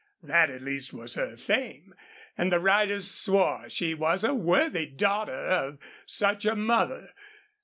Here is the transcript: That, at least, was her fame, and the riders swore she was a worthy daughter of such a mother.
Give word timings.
That, 0.23 0.49
at 0.49 0.63
least, 0.63 0.93
was 0.93 1.13
her 1.13 1.37
fame, 1.37 1.93
and 2.35 2.51
the 2.51 2.59
riders 2.59 3.07
swore 3.11 3.69
she 3.69 3.93
was 3.93 4.23
a 4.23 4.33
worthy 4.33 4.87
daughter 4.87 5.31
of 5.31 5.77
such 6.07 6.43
a 6.43 6.55
mother. 6.55 7.11